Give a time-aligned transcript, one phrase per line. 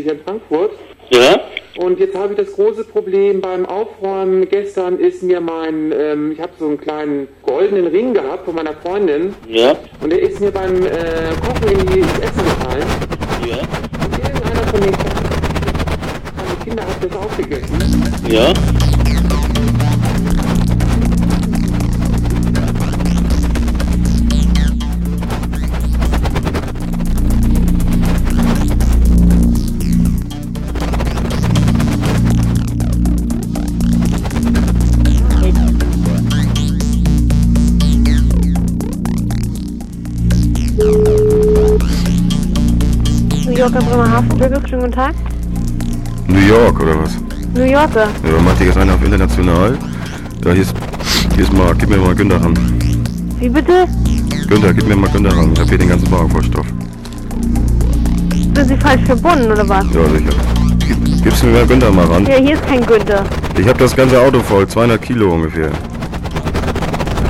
[0.00, 0.72] hier in Frankfurt.
[1.10, 1.40] Ja?
[1.76, 4.48] Und jetzt habe ich das große Problem beim Aufräumen.
[4.48, 8.74] Gestern ist mir mein, ähm, ich habe so einen kleinen goldenen Ring gehabt von meiner
[8.74, 9.34] Freundin.
[9.48, 9.76] Ja?
[10.00, 10.90] Und der ist mir beim äh,
[11.46, 12.84] Kochen in die ins Essen gefallen.
[13.46, 13.56] Ja?
[14.04, 14.92] Und irgendeiner von den
[16.36, 17.78] meine Kinder hat das aufgegessen.
[18.28, 18.52] Ja?
[43.72, 45.14] Yorker Bremerhaven, Birgit, schönen guten Tag.
[46.28, 47.16] New York oder was?
[47.54, 48.06] New Yorker.
[48.22, 49.78] Ja, macht ihr jetzt einer auf international?
[50.44, 50.74] Ja, hier ist,
[51.34, 52.54] hier ist Marc, gib mir mal Günther ran.
[53.38, 53.86] Wie bitte?
[54.46, 55.54] Günther, gib mir mal Günther ran.
[55.54, 56.66] Ich hab hier den ganzen Wagen voll Stoff.
[58.54, 59.86] Sind Sie falsch verbunden oder was?
[59.86, 60.36] Ja, sicher.
[60.86, 62.26] Gib, gibst du mir mal Günther mal ran?
[62.26, 63.24] Ja, hier ist kein Günther.
[63.58, 65.70] Ich hab das ganze Auto voll, 200 Kilo ungefähr.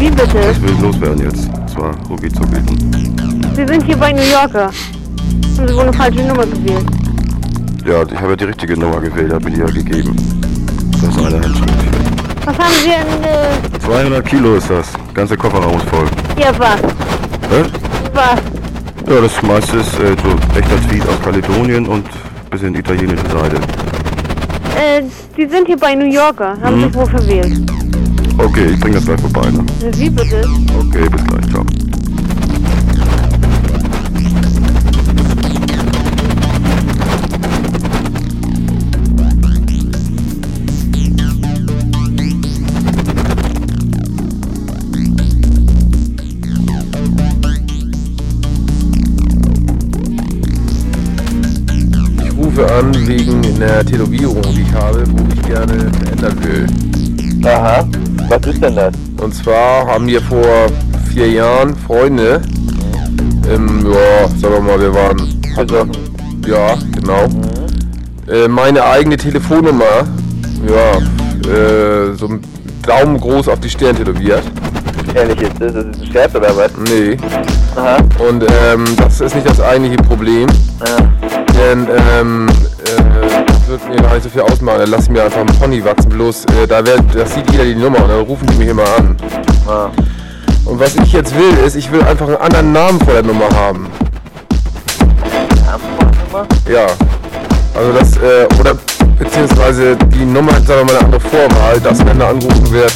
[0.00, 0.26] Wie bitte?
[0.34, 1.48] Das will loswerden jetzt.
[1.64, 2.56] Das war rucki zucki.
[3.54, 4.70] Sie sind hier bei New Yorker.
[5.56, 6.84] Haben Sie wohl eine falsche Nummer gewählt?
[7.86, 10.16] Ja, ich habe ja die richtige Nummer gewählt, hat mir die ja gegeben.
[10.92, 11.74] Das ist eine Handschrift.
[12.46, 14.86] Was haben Sie denn, äh, 200 Kilo ist das.
[15.14, 16.06] Ganze Kofferraum ist voll.
[16.38, 16.80] ja was?
[17.50, 17.62] Hä?
[18.14, 18.40] Was?
[19.14, 22.04] Ja, das meiste ist äh, so echter Tweet aus Kaledonien und
[22.50, 23.56] bisschen italienische Seite.
[24.76, 25.02] Äh,
[25.36, 26.56] Sie sind hier bei New Yorker.
[26.62, 26.84] Haben Mhm.
[26.84, 27.70] sich wohl verwählt.
[28.38, 29.50] Okay, ich bring das gleich vorbei.
[29.50, 29.58] Ne?
[29.86, 30.42] Äh, Wie bitte?
[30.78, 31.64] Okay, bis gleich, ciao.
[52.56, 56.66] Rufe an wegen einer Tätowierung, die ich habe, wo ich gerne verändern will.
[57.44, 57.84] Aha.
[58.28, 58.94] Was ist denn das?
[59.20, 60.66] Und zwar haben wir vor
[61.12, 62.40] vier Jahren Freunde,
[63.50, 65.86] ähm, ja, sagen wir mal, wir waren, Also,
[66.46, 67.26] ja, genau,
[68.28, 70.04] äh, meine eigene Telefonnummer,
[70.66, 72.40] ja, äh, so ein
[72.86, 74.42] Daumen groß auf die Stirn tätowiert.
[75.14, 75.74] ehrlich ist das?
[75.74, 76.70] Ein Scherz oder was?
[76.90, 77.16] Nee.
[77.76, 77.96] Aha.
[78.18, 80.48] Und ähm, das ist nicht das eigentliche Problem,
[80.86, 81.23] Ja.
[81.64, 81.88] Denn
[82.18, 84.80] ähm, äh, das wird mir gar nicht so viel ausmachen.
[84.80, 86.10] Dann lass ich mir einfach einen Pony wachsen.
[86.10, 88.84] Bloß, äh, da wird, das sieht jeder die Nummer und dann rufen die mich immer
[88.98, 89.16] an.
[89.66, 89.88] Ah.
[90.64, 93.48] Und was ich jetzt will, ist, ich will einfach einen anderen Namen vor der Nummer
[93.54, 93.86] haben.
[96.70, 96.86] Ja.
[97.74, 98.76] Also das, äh, oder
[99.18, 102.94] beziehungsweise die Nummer hat, sagen wir mal, eine andere Vorwahl, dass wenn da angerufen wird,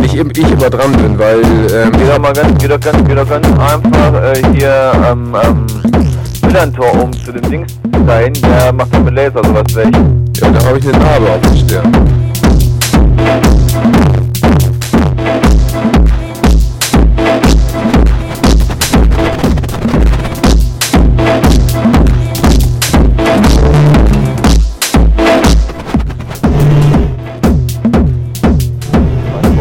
[0.00, 3.14] nicht ich immer dran bin, weil, ähm, Geh doch mal ganz, geh doch ganz, geh
[3.14, 5.66] doch ganz einfach äh, hier am ähm,
[6.58, 9.94] Millantor um zu dem Dings dahin, der macht doch mit Laser sowas weg.
[10.40, 11.92] ja, da habe ich eine Narbe auf der Stirn.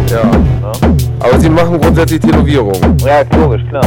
[0.09, 0.21] Ja.
[0.61, 0.71] Ja,
[1.19, 2.73] Aber sie machen grundsätzlich Tätowierung.
[3.05, 3.85] ja logisch, klar.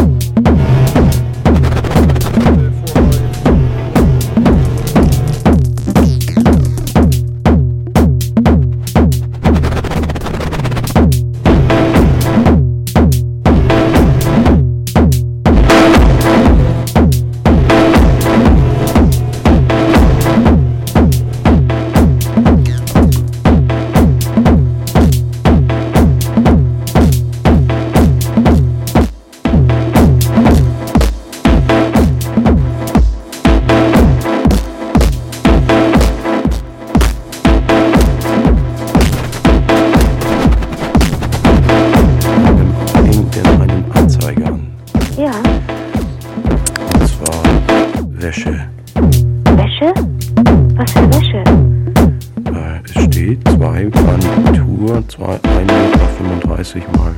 [52.85, 57.15] Es steht zwei Garnitur, zwei, 1,35 Meter mal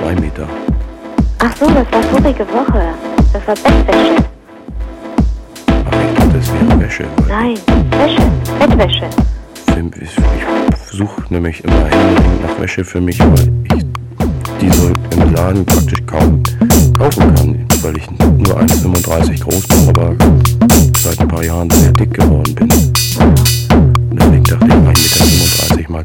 [0.00, 0.48] 2 Meter.
[1.38, 2.82] Ach so, das war vorige Woche.
[3.32, 4.16] Das war Bettwäsche.
[5.84, 7.04] Aber ich dachte, es wäre Wäsche.
[7.28, 7.58] Nein,
[7.90, 8.22] Wäsche.
[8.58, 9.10] Bettwäsche.
[10.00, 13.84] ich ich suche nämlich immer händeringend nach Wäsche für mich, weil ich
[14.60, 16.43] diese im Laden praktisch kaum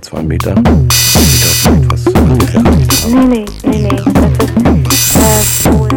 [0.09, 0.55] zwei Meter.
[0.55, 4.83] Zwei Meter etwas nee, nee, nee, nee.
[4.83, 5.95] Das ist äh, Polen.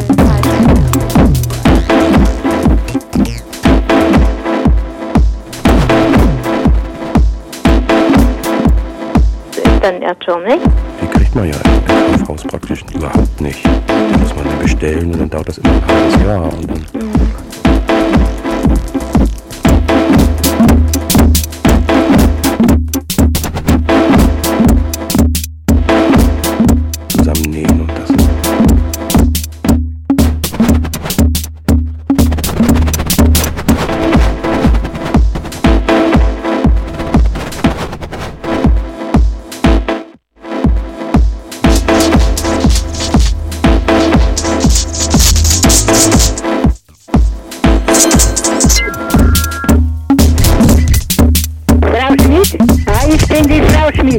[9.80, 10.60] Dann Erdschirm nicht?
[11.00, 13.64] Die kriegt man ja im Kaufhaus praktisch überhaupt nicht.
[13.64, 16.86] Die muss man dann bestellen und dann dauert das immer ein halbes Jahr und dann.
[16.92, 17.31] Mhm.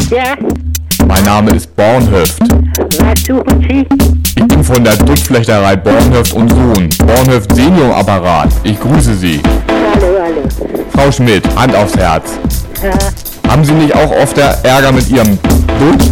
[0.09, 0.35] Ja.
[1.07, 2.39] Mein Name ist Bornhöft.
[2.99, 3.85] Was suchen Sie?
[4.35, 6.89] Ich bin von der Duttflechterei Bornhöft und Sohn.
[7.05, 8.49] Bornhöft Senior Apparat.
[8.63, 9.39] Ich grüße Sie.
[9.95, 10.41] Hallo, hallo.
[10.93, 12.31] Frau Schmidt, Hand aufs Herz.
[12.83, 12.91] Ja,
[13.51, 15.37] Haben Sie nicht auch oft Ärger mit Ihrem
[15.79, 16.11] Dutt?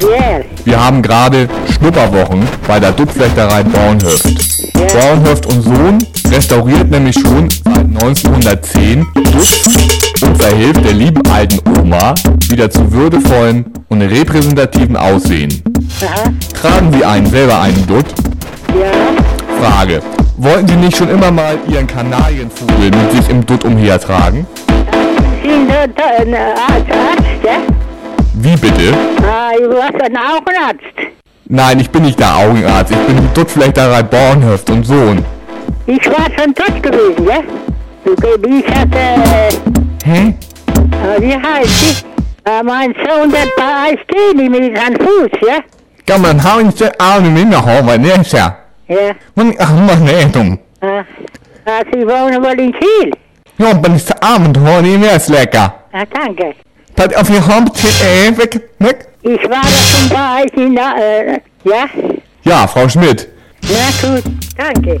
[0.00, 0.44] wer?
[0.64, 4.26] Wir haben gerade Schnupperwochen bei der Duttflechterei Bornhöft.
[4.74, 5.98] Bornhöft und Sohn
[6.30, 7.48] restauriert nämlich schon
[8.02, 12.14] 1910 Dutt und verhilft der lieben alten Oma
[12.48, 15.62] wieder zu würdevollen und repräsentativen Aussehen.
[16.02, 16.30] Aha,
[16.60, 18.06] Tragen Sie einen selber einen Dutt?
[18.78, 18.90] ja.
[19.60, 20.00] Frage.
[20.36, 24.46] Wollten Sie nicht schon immer mal Ihren Kanarienvogel mit sich im Dutt umhertragen?
[28.34, 28.94] Wie bitte?
[29.28, 30.84] Ah, ich war ein Augenarzt.
[31.48, 32.92] Nein, ich bin nicht der Augenarzt.
[32.92, 35.24] Ich bin Duttflechterei Bornhöft und Sohn.
[35.86, 37.40] Ich war schon dort gewesen, ja?
[38.04, 38.12] Du,
[38.48, 39.50] Ich hatte, äh,
[40.04, 40.34] Hä?
[40.92, 42.04] ah, wie heißt sie?
[42.44, 45.58] Ah, mein Sohn, der war Eisteni mit seinem Fuß, ja?
[46.06, 48.56] Kan man houden ze aan de minderhoofd niet ja?
[48.86, 49.12] Ja.
[49.34, 50.58] Man ach man dum.
[50.80, 51.04] Ah,
[51.64, 53.12] ah, Sie wohnen wohl in Kiel?
[53.56, 55.72] Ja, ben is de avond hoor niet meer is lekker.
[55.92, 56.54] Ah, danke.
[56.94, 58.96] Dat auf je hand zit eh weg, weg.
[59.20, 61.88] Ich war da schon bei euch in der, äh, ja?
[62.40, 63.28] Ja, Frau Schmidt.
[63.60, 64.22] Na gut,
[64.56, 65.00] danke.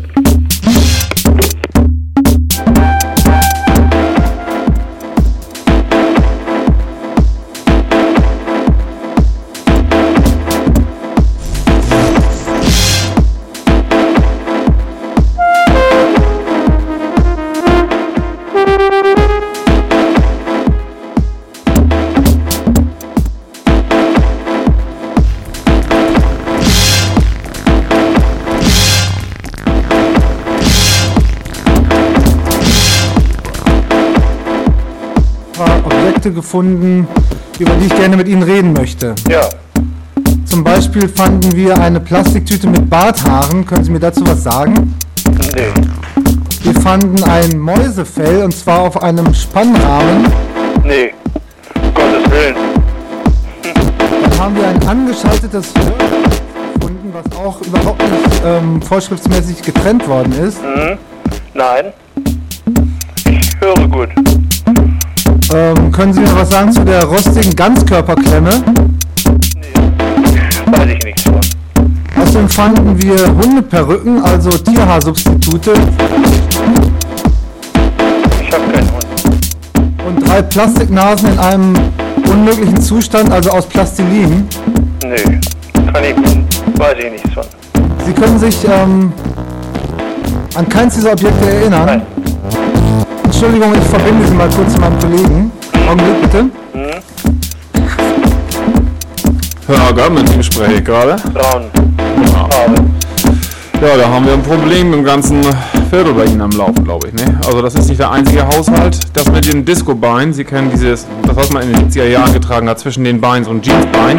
[35.58, 37.08] Paar Objekte gefunden,
[37.58, 39.14] über die ich gerne mit Ihnen reden möchte.
[39.28, 39.40] Ja.
[40.44, 43.66] Zum Beispiel fanden wir eine Plastiktüte mit Barthaaren.
[43.66, 44.94] Können Sie mir dazu was sagen?
[45.54, 45.72] Nee.
[46.62, 50.32] Wir fanden ein Mäusefell und zwar auf einem Spannrahmen.
[50.84, 51.12] Nee.
[51.74, 52.56] Um Gottes Willen.
[54.22, 56.42] Dann haben wir ein angeschaltetes Hörgerät
[56.74, 60.58] gefunden, was auch überhaupt nicht ähm, vorschriftsmäßig getrennt worden ist.
[61.52, 61.92] Nein.
[63.28, 64.27] Ich höre gut.
[65.54, 68.50] Ähm, können Sie mir was sagen zu der rostigen Ganzkörperklemme?
[70.66, 71.40] Weiß ich nichts von.
[72.20, 75.72] Außerdem fanden wir Hundeperücken, also Tierhaarsubstitute
[78.42, 79.06] Ich habe keinen Hund.
[80.06, 81.74] und drei Plastiknasen in einem
[82.30, 84.46] unmöglichen Zustand, also aus Plastilin.
[85.02, 85.40] Nee.
[85.92, 87.44] Kann ich, weiß ich nichts von.
[88.04, 89.12] Sie können sich ähm,
[90.54, 91.86] an keins dieser Objekte erinnern.
[91.86, 92.02] Nein.
[93.40, 95.52] Entschuldigung, ich verbinde Sie mal kurz zu meinem Kollegen.
[95.88, 96.50] Augenblick bitte.
[99.68, 101.14] Ja, mit dem spreche ich gerade.
[101.32, 101.66] Braun.
[102.32, 102.48] Ja.
[103.80, 105.40] Ja, da haben wir ein Problem im ganzen
[105.90, 107.14] Viertel bei Ihnen am Laufen, glaube ich.
[107.14, 107.40] Ne?
[107.46, 108.98] Also das ist nicht der einzige Haushalt.
[109.14, 112.68] Das mit dem Disco-Bein, Sie kennen dieses, das was man in den 70er Jahren getragen
[112.68, 114.18] hat, zwischen den Beins und Jeansbein.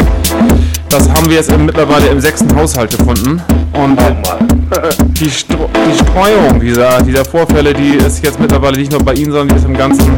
[0.90, 3.40] Das haben wir jetzt mittlerweile im sechsten Haushalt gefunden.
[3.74, 4.00] Und
[5.20, 9.32] die, Stro die Streuung dieser, dieser Vorfälle, die ist jetzt mittlerweile nicht nur bei Ihnen,
[9.32, 10.12] sondern die ist im ganzen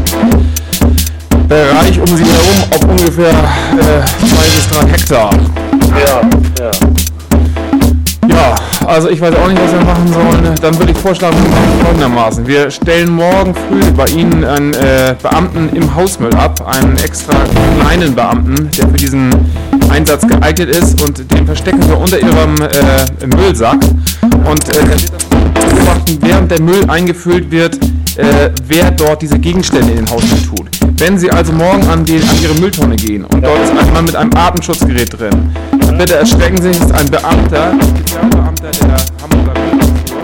[1.50, 5.32] Bereich um Sie herum auf ungefähr äh, zwei bis drei Hektar.
[6.06, 6.22] ja,
[6.64, 6.72] ja.
[8.92, 10.56] Also ich weiß auch nicht, was wir machen sollen.
[10.62, 12.46] Dann würde ich vorschlagen, wir machen folgendermaßen.
[12.46, 17.36] Wir stellen morgen früh bei Ihnen einen äh, Beamten im Hausmüll ab, einen extra
[17.80, 19.34] kleinen Beamten, der für diesen
[19.90, 23.80] Einsatz geeignet ist und den verstecken wir unter Ihrem äh, Müllsack.
[24.22, 24.84] Und äh,
[26.20, 27.76] während der Müll eingefüllt wird,
[28.18, 30.68] äh, wer dort diese Gegenstände in den Hausmüll tut.
[30.98, 34.04] Wenn Sie also morgen an, die, an Ihre Mülltonne gehen und dort ist ein Mann
[34.04, 35.50] mit einem Atemschutzgerät drin,
[35.98, 40.22] bitte erschrecken Sie sich, es ist ein Beamter, ein Spezialbeamter der Hamburger Müllabfuhr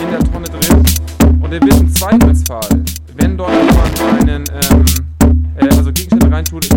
[0.00, 0.84] in der Tonne drin.
[1.40, 2.84] Und wird im Zweifelsfall,
[3.16, 4.84] wenn dort jemand einen, ähm,
[5.56, 6.69] äh, also Gegenstände reintut,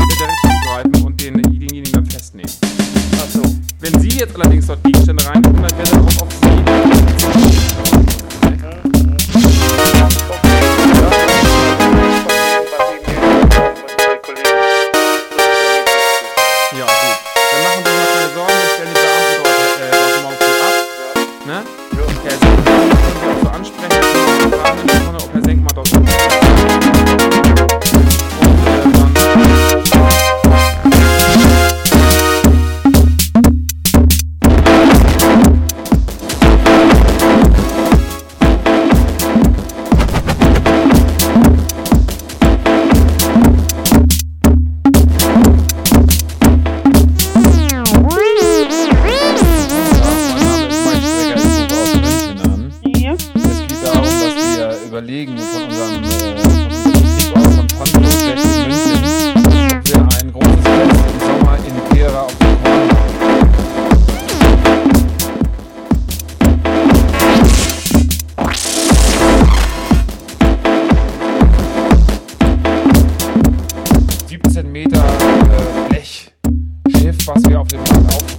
[74.63, 78.32] ...17 Meter äh, Blechschiff, was wir auf dem Markt aufstellen,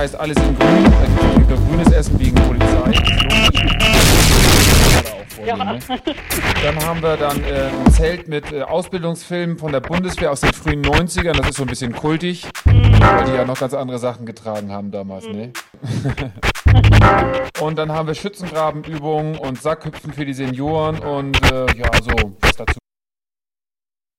[0.00, 0.84] heißt alles in grün.
[0.84, 2.90] Da gibt es nur grünes Essen wegen Polizei.
[5.40, 5.78] Ne?
[6.62, 10.52] Dann haben wir dann äh, ein Zelt mit äh, Ausbildungsfilmen von der Bundeswehr aus den
[10.52, 11.32] frühen 90ern.
[11.32, 14.90] Das ist so ein bisschen kultig, weil die ja noch ganz andere Sachen getragen haben
[14.90, 15.26] damals.
[15.26, 15.52] Ne?
[17.60, 22.56] und dann haben wir Schützengrabenübungen und Sackhüpfen für die Senioren und äh, ja, so was
[22.56, 22.78] dazu